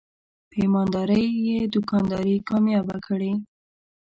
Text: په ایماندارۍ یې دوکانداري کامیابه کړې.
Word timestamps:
په 0.49 0.55
ایماندارۍ 0.63 1.25
یې 1.47 1.59
دوکانداري 1.73 2.35
کامیابه 2.49 2.97
کړې. 3.05 3.31